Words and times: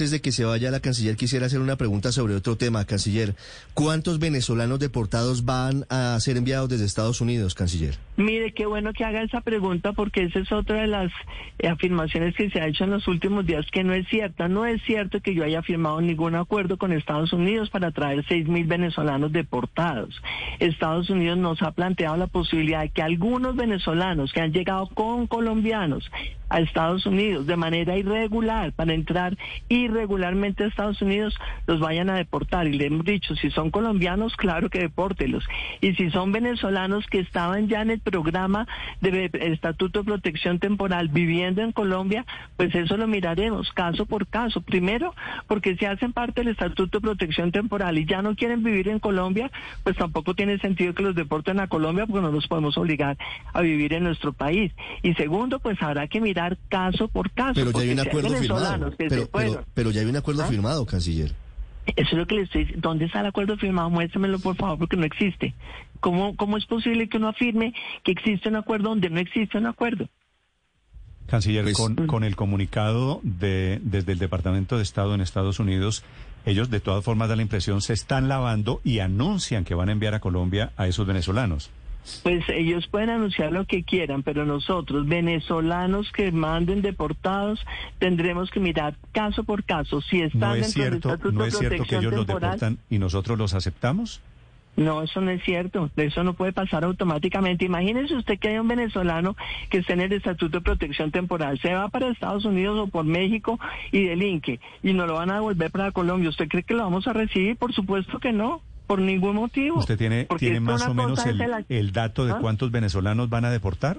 Antes 0.00 0.12
de 0.12 0.22
que 0.22 0.32
se 0.32 0.46
vaya 0.46 0.70
la 0.70 0.80
canciller, 0.80 1.14
quisiera 1.14 1.44
hacer 1.44 1.60
una 1.60 1.76
pregunta 1.76 2.10
sobre 2.10 2.34
otro 2.34 2.56
tema, 2.56 2.86
canciller. 2.86 3.36
¿Cuántos 3.74 4.18
venezolanos 4.18 4.78
deportados 4.78 5.44
van 5.44 5.84
a 5.90 6.18
ser 6.20 6.38
enviados 6.38 6.70
desde 6.70 6.86
Estados 6.86 7.20
Unidos, 7.20 7.54
canciller? 7.54 7.98
Mire, 8.20 8.52
qué 8.52 8.66
bueno 8.66 8.92
que 8.92 9.02
haga 9.02 9.22
esa 9.22 9.40
pregunta 9.40 9.94
porque 9.94 10.24
esa 10.24 10.40
es 10.40 10.52
otra 10.52 10.82
de 10.82 10.88
las 10.88 11.10
eh, 11.58 11.68
afirmaciones 11.68 12.34
que 12.34 12.50
se 12.50 12.60
ha 12.60 12.66
hecho 12.66 12.84
en 12.84 12.90
los 12.90 13.08
últimos 13.08 13.46
días 13.46 13.64
que 13.72 13.82
no 13.82 13.94
es 13.94 14.06
cierta. 14.08 14.46
No 14.46 14.66
es 14.66 14.82
cierto 14.82 15.20
que 15.20 15.34
yo 15.34 15.42
haya 15.42 15.62
firmado 15.62 16.02
ningún 16.02 16.34
acuerdo 16.34 16.76
con 16.76 16.92
Estados 16.92 17.32
Unidos 17.32 17.70
para 17.70 17.92
traer 17.92 18.22
seis 18.28 18.46
mil 18.46 18.66
venezolanos 18.66 19.32
deportados. 19.32 20.20
Estados 20.58 21.08
Unidos 21.08 21.38
nos 21.38 21.62
ha 21.62 21.70
planteado 21.70 22.18
la 22.18 22.26
posibilidad 22.26 22.82
de 22.82 22.90
que 22.90 23.00
algunos 23.00 23.56
venezolanos 23.56 24.34
que 24.34 24.42
han 24.42 24.52
llegado 24.52 24.88
con 24.88 25.26
colombianos 25.26 26.10
a 26.50 26.60
Estados 26.60 27.06
Unidos 27.06 27.46
de 27.46 27.56
manera 27.56 27.96
irregular 27.96 28.72
para 28.72 28.92
entrar 28.92 29.38
irregularmente 29.68 30.64
a 30.64 30.66
Estados 30.66 31.00
Unidos 31.00 31.34
los 31.66 31.78
vayan 31.80 32.10
a 32.10 32.16
deportar 32.16 32.66
y 32.66 32.72
le 32.76 32.86
hemos 32.86 33.04
dicho 33.04 33.36
si 33.36 33.50
son 33.50 33.70
colombianos 33.70 34.34
claro 34.36 34.68
que 34.68 34.80
depórtelos 34.80 35.44
y 35.80 35.94
si 35.94 36.10
son 36.10 36.32
venezolanos 36.32 37.06
que 37.06 37.20
estaban 37.20 37.68
ya 37.68 37.82
en 37.82 37.90
el 37.90 38.00
programa 38.10 38.66
de 39.00 39.30
estatuto 39.32 40.00
de 40.00 40.04
protección 40.04 40.58
temporal 40.58 41.08
viviendo 41.08 41.62
en 41.62 41.72
Colombia 41.72 42.24
pues 42.56 42.74
eso 42.74 42.96
lo 42.96 43.06
miraremos 43.06 43.72
caso 43.72 44.06
por 44.06 44.26
caso 44.26 44.60
primero 44.60 45.14
porque 45.46 45.76
si 45.76 45.84
hacen 45.84 46.12
parte 46.12 46.40
del 46.40 46.48
estatuto 46.48 46.98
de 46.98 47.02
protección 47.02 47.52
temporal 47.52 47.98
y 47.98 48.06
ya 48.06 48.22
no 48.22 48.34
quieren 48.34 48.62
vivir 48.62 48.88
en 48.88 48.98
Colombia 48.98 49.50
pues 49.84 49.96
tampoco 49.96 50.34
tiene 50.34 50.58
sentido 50.58 50.94
que 50.94 51.02
los 51.02 51.14
deporten 51.14 51.60
a 51.60 51.68
Colombia 51.68 52.06
porque 52.06 52.22
no 52.22 52.32
los 52.32 52.46
podemos 52.46 52.76
obligar 52.76 53.16
a 53.52 53.60
vivir 53.60 53.92
en 53.94 54.04
nuestro 54.04 54.32
país 54.32 54.72
y 55.02 55.14
segundo 55.14 55.60
pues 55.60 55.80
habrá 55.82 56.06
que 56.08 56.20
mirar 56.20 56.58
caso 56.68 57.08
por 57.08 57.30
caso. 57.30 57.54
Pero 57.54 57.72
ya 57.72 57.80
hay 57.80 57.90
un 57.90 58.00
acuerdo 58.00 58.36
firmado. 58.36 58.92
Pero, 59.74 59.90
ya 59.90 60.00
hay 60.00 60.06
un 60.06 60.16
acuerdo 60.16 60.44
firmado, 60.46 60.86
canciller. 60.86 61.32
Eso 61.96 62.10
es 62.12 62.18
lo 62.18 62.26
que 62.26 62.34
le 62.36 62.42
estoy 62.42 62.62
diciendo. 62.62 62.88
¿Dónde 62.88 63.06
está 63.06 63.20
el 63.20 63.26
acuerdo 63.26 63.56
firmado? 63.56 63.90
Muéstramelo, 63.90 64.38
por 64.38 64.56
favor, 64.56 64.78
porque 64.78 64.96
no 64.96 65.04
existe. 65.04 65.54
¿Cómo, 66.00 66.36
¿Cómo 66.36 66.56
es 66.56 66.66
posible 66.66 67.08
que 67.08 67.18
uno 67.18 67.28
afirme 67.28 67.74
que 68.02 68.12
existe 68.12 68.48
un 68.48 68.56
acuerdo 68.56 68.90
donde 68.90 69.10
no 69.10 69.20
existe 69.20 69.58
un 69.58 69.66
acuerdo? 69.66 70.08
Canciller, 71.26 71.62
pues, 71.62 71.76
con, 71.76 71.94
con, 72.06 72.24
el 72.24 72.34
comunicado 72.34 73.20
de, 73.22 73.78
desde 73.82 74.12
el 74.12 74.18
Departamento 74.18 74.76
de 74.76 74.82
Estado 74.82 75.14
en 75.14 75.20
Estados 75.20 75.60
Unidos, 75.60 76.04
ellos 76.44 76.70
de 76.70 76.80
todas 76.80 77.04
formas 77.04 77.28
dan 77.28 77.38
la 77.38 77.42
impresión 77.42 77.82
se 77.82 77.92
están 77.92 78.28
lavando 78.28 78.80
y 78.82 78.98
anuncian 78.98 79.64
que 79.64 79.74
van 79.74 79.90
a 79.90 79.92
enviar 79.92 80.14
a 80.14 80.20
Colombia 80.20 80.72
a 80.76 80.88
esos 80.88 81.06
venezolanos. 81.06 81.70
Pues 82.22 82.48
ellos 82.48 82.86
pueden 82.88 83.10
anunciar 83.10 83.52
lo 83.52 83.66
que 83.66 83.84
quieran, 83.84 84.22
pero 84.22 84.44
nosotros, 84.44 85.06
venezolanos 85.06 86.10
que 86.12 86.32
manden 86.32 86.82
deportados, 86.82 87.64
tendremos 87.98 88.50
que 88.50 88.60
mirar 88.60 88.96
caso 89.12 89.44
por 89.44 89.64
caso 89.64 90.00
si 90.00 90.20
están 90.22 90.40
¿No 90.40 90.54
es 90.54 90.72
cierto, 90.72 91.16
¿no 91.32 91.44
es 91.44 91.56
cierto 91.56 91.84
que 91.84 91.96
ellos 91.96 92.12
los 92.12 92.26
deportan 92.26 92.78
y 92.88 92.98
nosotros 92.98 93.38
los 93.38 93.54
aceptamos? 93.54 94.20
No, 94.76 95.02
eso 95.02 95.20
no 95.20 95.30
es 95.30 95.42
cierto. 95.42 95.90
Eso 95.96 96.24
no 96.24 96.34
puede 96.34 96.52
pasar 96.52 96.84
automáticamente. 96.84 97.64
Imagínese 97.64 98.14
usted 98.14 98.38
que 98.38 98.48
hay 98.48 98.58
un 98.58 98.68
venezolano 98.68 99.36
que 99.68 99.78
está 99.78 99.92
en 99.92 100.00
el 100.00 100.12
Estatuto 100.12 100.58
de 100.58 100.64
Protección 100.64 101.10
Temporal. 101.10 101.58
Se 101.60 101.74
va 101.74 101.88
para 101.88 102.08
Estados 102.08 102.44
Unidos 102.44 102.78
o 102.78 102.86
por 102.86 103.04
México 103.04 103.58
y 103.92 104.04
delinque 104.04 104.60
y 104.82 104.92
no 104.92 105.06
lo 105.06 105.14
van 105.14 105.30
a 105.30 105.34
devolver 105.34 105.70
para 105.70 105.92
Colombia. 105.92 106.30
¿Usted 106.30 106.48
cree 106.48 106.62
que 106.62 106.74
lo 106.74 106.84
vamos 106.84 107.06
a 107.08 107.12
recibir? 107.12 107.56
Por 107.56 107.74
supuesto 107.74 108.20
que 108.20 108.32
no 108.32 108.62
por 108.90 109.00
ningún 109.00 109.36
motivo. 109.36 109.78
¿Usted 109.78 109.96
tiene, 109.96 110.26
tiene 110.36 110.58
más 110.58 110.82
o 110.88 110.94
menos 110.94 111.24
el, 111.68 111.92
dato 111.92 112.24
de 112.26 112.32
¿Ah? 112.32 112.38
cuántos 112.40 112.72
venezolanos 112.72 113.30
van 113.30 113.44
a 113.44 113.50
deportar? 113.52 113.98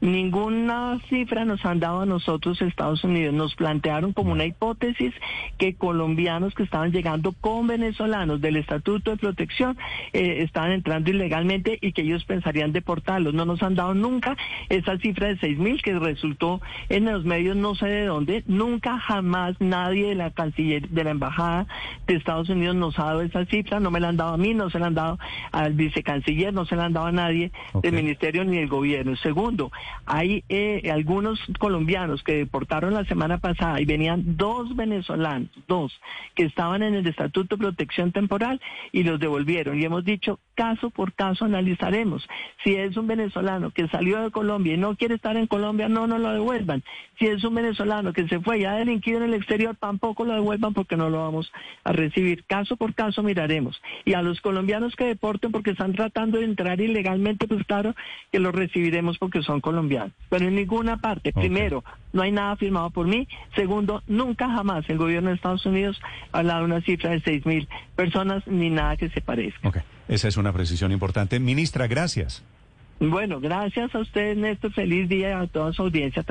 Ninguna 0.00 1.00
cifra 1.08 1.44
nos 1.44 1.64
han 1.64 1.80
dado 1.80 2.02
a 2.02 2.06
nosotros 2.06 2.60
Estados 2.60 3.02
Unidos. 3.02 3.34
Nos 3.34 3.54
plantearon 3.54 4.12
como 4.12 4.32
una 4.32 4.44
hipótesis 4.44 5.14
que 5.58 5.74
colombianos 5.74 6.54
que 6.54 6.64
estaban 6.64 6.92
llegando 6.92 7.32
con 7.32 7.66
venezolanos 7.66 8.40
del 8.40 8.56
Estatuto 8.56 9.12
de 9.12 9.16
Protección 9.16 9.78
eh, 10.12 10.42
estaban 10.42 10.72
entrando 10.72 11.10
ilegalmente 11.10 11.78
y 11.80 11.92
que 11.92 12.02
ellos 12.02 12.24
pensarían 12.24 12.72
deportarlos. 12.72 13.32
No 13.32 13.46
nos 13.46 13.62
han 13.62 13.74
dado 13.74 13.94
nunca 13.94 14.36
esa 14.68 14.98
cifra 14.98 15.28
de 15.28 15.38
seis 15.38 15.58
mil 15.58 15.80
que 15.82 15.98
resultó 15.98 16.60
en 16.90 17.06
los 17.06 17.24
medios 17.24 17.56
no 17.56 17.74
sé 17.74 17.86
de 17.86 18.04
dónde. 18.04 18.44
Nunca 18.46 18.98
jamás 18.98 19.56
nadie 19.60 20.08
de 20.08 20.14
la 20.14 20.30
canciller 20.30 20.88
de 20.90 21.04
la 21.04 21.10
embajada 21.10 21.66
de 22.06 22.14
Estados 22.16 22.50
Unidos 22.50 22.76
nos 22.76 22.98
ha 22.98 23.04
dado 23.04 23.22
esa 23.22 23.46
cifra. 23.46 23.80
No 23.80 23.90
me 23.90 24.00
la 24.00 24.08
han 24.08 24.16
dado 24.16 24.34
a 24.34 24.38
mí, 24.38 24.52
no 24.52 24.68
se 24.68 24.78
la 24.78 24.88
han 24.88 24.94
dado 24.94 25.18
al 25.52 25.72
vicecanciller, 25.72 26.52
no 26.52 26.66
se 26.66 26.76
la 26.76 26.84
han 26.84 26.92
dado 26.92 27.06
a 27.06 27.12
nadie 27.12 27.50
del 27.82 27.94
ministerio 27.94 28.44
ni 28.44 28.58
del 28.58 28.68
gobierno. 28.68 29.16
Segundo, 29.16 29.72
hay 30.04 30.44
eh, 30.48 30.90
algunos 30.92 31.40
colombianos 31.58 32.22
que 32.22 32.34
deportaron 32.34 32.94
la 32.94 33.04
semana 33.04 33.38
pasada 33.38 33.80
y 33.80 33.84
venían 33.84 34.36
dos 34.36 34.74
venezolanos, 34.74 35.50
dos, 35.68 35.92
que 36.34 36.44
estaban 36.44 36.82
en 36.82 36.94
el 36.94 37.06
Estatuto 37.06 37.56
de 37.56 37.62
Protección 37.62 38.12
Temporal 38.12 38.60
y 38.92 39.02
los 39.04 39.20
devolvieron. 39.20 39.80
Y 39.80 39.84
hemos 39.84 40.04
dicho, 40.04 40.38
caso 40.54 40.90
por 40.90 41.12
caso 41.12 41.44
analizaremos. 41.44 42.26
Si 42.64 42.74
es 42.74 42.96
un 42.96 43.06
venezolano 43.06 43.70
que 43.70 43.88
salió 43.88 44.20
de 44.20 44.30
Colombia 44.30 44.74
y 44.74 44.78
no 44.78 44.96
quiere 44.96 45.14
estar 45.14 45.36
en 45.36 45.46
Colombia, 45.46 45.88
no 45.88 46.06
nos 46.06 46.20
lo 46.20 46.32
devuelvan. 46.32 46.82
Si 47.18 47.26
es 47.26 47.44
un 47.44 47.54
venezolano 47.54 48.12
que 48.12 48.28
se 48.28 48.40
fue 48.40 48.58
y 48.58 48.64
ha 48.64 48.72
delinquido 48.72 49.18
en 49.18 49.24
el 49.24 49.34
exterior, 49.34 49.76
tampoco 49.78 50.24
lo 50.24 50.34
devuelvan 50.34 50.74
porque 50.74 50.96
no 50.96 51.10
lo 51.10 51.20
vamos 51.20 51.52
a 51.84 51.92
recibir. 51.92 52.44
Caso 52.44 52.76
por 52.76 52.94
caso 52.94 53.22
miraremos. 53.22 53.80
Y 54.04 54.14
a 54.14 54.22
los 54.22 54.40
colombianos 54.40 54.94
que 54.96 55.04
deporten 55.04 55.52
porque 55.52 55.70
están 55.70 55.92
tratando 55.94 56.38
de 56.38 56.44
entrar 56.44 56.80
ilegalmente, 56.80 57.48
pues 57.48 57.64
claro 57.64 57.94
que 58.30 58.38
los 58.38 58.54
recibiremos 58.54 59.18
porque 59.18 59.42
son 59.42 59.60
colombianos 59.60 59.75
pero 60.28 60.46
en 60.46 60.54
ninguna 60.54 60.98
parte. 60.98 61.32
Primero, 61.32 61.84
no 62.12 62.22
hay 62.22 62.32
nada 62.32 62.56
firmado 62.56 62.90
por 62.90 63.06
mí. 63.06 63.28
Segundo, 63.54 64.02
nunca 64.06 64.48
jamás 64.48 64.88
el 64.88 64.98
gobierno 64.98 65.30
de 65.30 65.36
Estados 65.36 65.66
Unidos 65.66 66.00
ha 66.32 66.38
hablado 66.38 66.60
de 66.60 66.64
una 66.66 66.80
cifra 66.80 67.10
de 67.10 67.20
seis 67.20 67.44
mil 67.46 67.68
personas 67.94 68.46
ni 68.46 68.70
nada 68.70 68.96
que 68.96 69.08
se 69.10 69.20
parezca. 69.20 69.84
Esa 70.08 70.28
es 70.28 70.36
una 70.36 70.52
precisión 70.52 70.92
importante. 70.92 71.40
Ministra, 71.40 71.86
gracias. 71.86 72.44
Bueno, 72.98 73.40
gracias 73.40 73.94
a 73.94 73.98
usted, 73.98 74.36
Néstor. 74.36 74.72
Feliz 74.72 75.08
día 75.08 75.38
a 75.40 75.46
toda 75.46 75.72
su 75.72 75.82
audiencia 75.82 76.22
también. 76.22 76.26